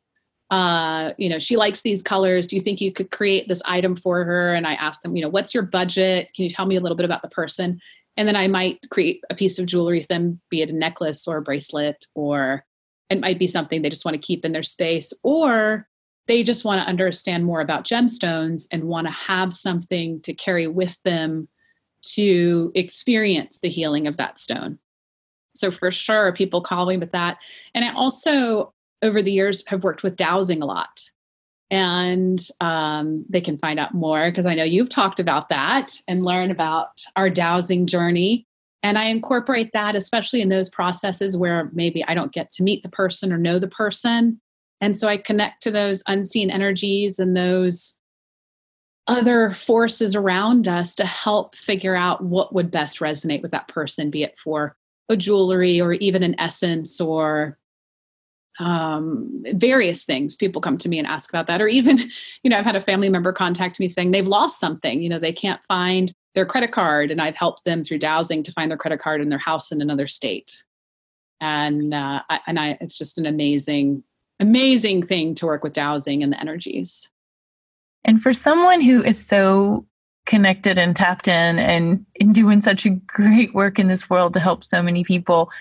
[0.54, 2.46] uh, you know, she likes these colors.
[2.46, 4.54] Do you think you could create this item for her?
[4.54, 6.30] And I ask them, you know, what's your budget?
[6.36, 7.80] Can you tell me a little bit about the person?
[8.18, 11.28] And then I might create a piece of jewelry for them, be it a necklace
[11.28, 12.64] or a bracelet, or
[13.10, 15.88] it might be something they just want to keep in their space, or
[16.28, 20.68] they just want to understand more about gemstones and want to have something to carry
[20.68, 21.48] with them
[22.04, 24.78] to experience the healing of that stone.
[25.56, 27.38] So for sure, people call me with that.
[27.74, 28.74] And I also
[29.04, 31.02] over the years have worked with dowsing a lot.
[31.70, 36.24] And um, they can find out more because i know you've talked about that and
[36.24, 38.46] learn about our dowsing journey.
[38.82, 42.84] And i incorporate that especially in those processes where maybe i don't get to meet
[42.84, 44.40] the person or know the person.
[44.82, 47.98] And so i connect to those unseen energies and those
[49.08, 54.10] other forces around us to help figure out what would best resonate with that person,
[54.10, 54.78] be it for
[55.10, 57.58] a jewelry or even an essence or
[58.60, 60.36] um, various things.
[60.36, 61.62] People come to me and ask about that.
[61.62, 62.00] Or even,
[62.44, 65.02] you know, I've had a family member contact me saying they've lost something.
[65.02, 68.52] You know, they can't find their credit card, and I've helped them through dowsing to
[68.52, 70.64] find their credit card in their house in another state.
[71.42, 74.04] And uh, I, and I, it's just an amazing,
[74.40, 77.10] amazing thing to work with dowsing and the energies.
[78.06, 79.86] And for someone who is so
[80.26, 84.40] connected and tapped in and, and doing such a great work in this world to
[84.40, 85.52] help so many people,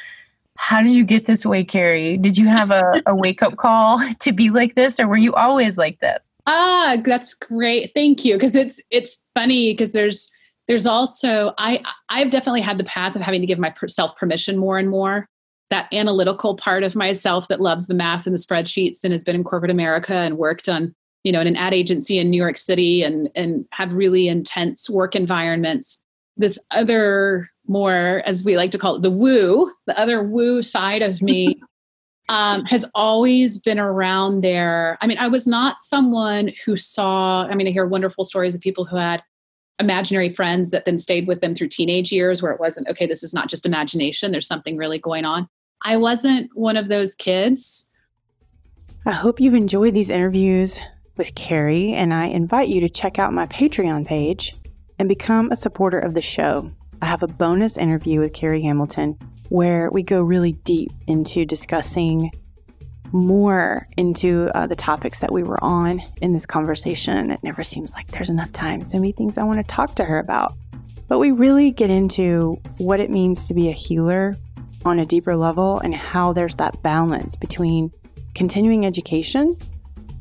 [0.57, 2.17] how did you get this way, Carrie?
[2.17, 5.35] Did you have a, a wake up call to be like this, or were you
[5.35, 6.31] always like this?
[6.47, 7.93] Ah, that's great.
[7.95, 8.35] Thank you.
[8.35, 10.31] Because it's it's funny because there's
[10.69, 14.79] there's also I I've definitely had the path of having to give myself permission more
[14.79, 15.27] and more.
[15.71, 19.37] That analytical part of myself that loves the math and the spreadsheets and has been
[19.37, 20.95] in corporate America and worked on
[21.25, 24.91] you know, in an ad agency in New York City and and had really intense
[24.91, 26.03] work environments.
[26.37, 31.03] This other more, as we like to call it, the woo, the other woo side
[31.03, 31.61] of me
[32.29, 34.99] um, has always been around there.
[35.01, 38.61] I mean, I was not someone who saw, I mean, I hear wonderful stories of
[38.61, 39.23] people who had
[39.79, 43.23] imaginary friends that then stayed with them through teenage years where it wasn't, okay, this
[43.23, 45.49] is not just imagination, there's something really going on.
[45.85, 47.91] I wasn't one of those kids.
[49.05, 50.79] I hope you've enjoyed these interviews
[51.17, 54.55] with Carrie, and I invite you to check out my Patreon page
[54.99, 56.71] and become a supporter of the show.
[57.01, 62.31] I have a bonus interview with Carrie Hamilton where we go really deep into discussing
[63.13, 67.31] more into uh, the topics that we were on in this conversation.
[67.31, 68.83] It never seems like there's enough time.
[68.83, 70.55] So many things I want to talk to her about.
[71.09, 74.35] But we really get into what it means to be a healer
[74.85, 77.93] on a deeper level and how there's that balance between
[78.35, 79.57] continuing education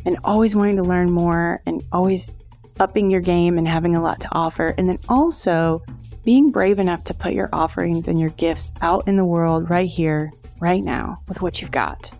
[0.05, 2.33] and always wanting to learn more and always
[2.79, 4.73] upping your game and having a lot to offer.
[4.77, 5.83] And then also
[6.23, 9.89] being brave enough to put your offerings and your gifts out in the world right
[9.89, 12.11] here, right now, with what you've got.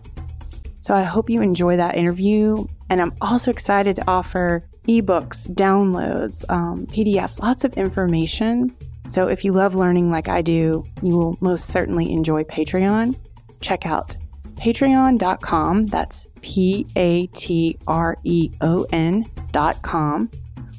[0.80, 2.66] So I hope you enjoy that interview.
[2.90, 8.74] And I'm also excited to offer ebooks, downloads, um, PDFs, lots of information.
[9.08, 13.16] So if you love learning like I do, you will most certainly enjoy Patreon.
[13.60, 14.16] Check out
[14.56, 15.86] patreon.com.
[15.86, 20.30] That's P A T R E O N dot com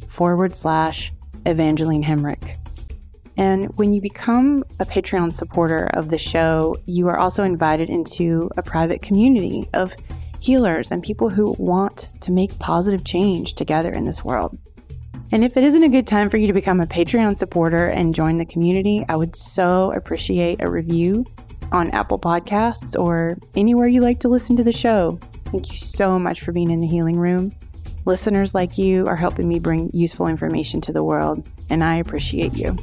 [0.07, 1.11] forward slash
[1.45, 2.57] Evangeline Hemrick.
[3.35, 8.49] And when you become a Patreon supporter of the show, you are also invited into
[8.57, 9.93] a private community of
[10.39, 14.57] healers and people who want to make positive change together in this world.
[15.31, 18.13] And if it isn't a good time for you to become a Patreon supporter and
[18.13, 21.25] join the community, I would so appreciate a review
[21.71, 25.17] on Apple Podcasts or anywhere you like to listen to the show.
[25.53, 27.53] Thank you so much for being in the healing room.
[28.05, 32.57] Listeners like you are helping me bring useful information to the world, and I appreciate
[32.57, 32.75] you.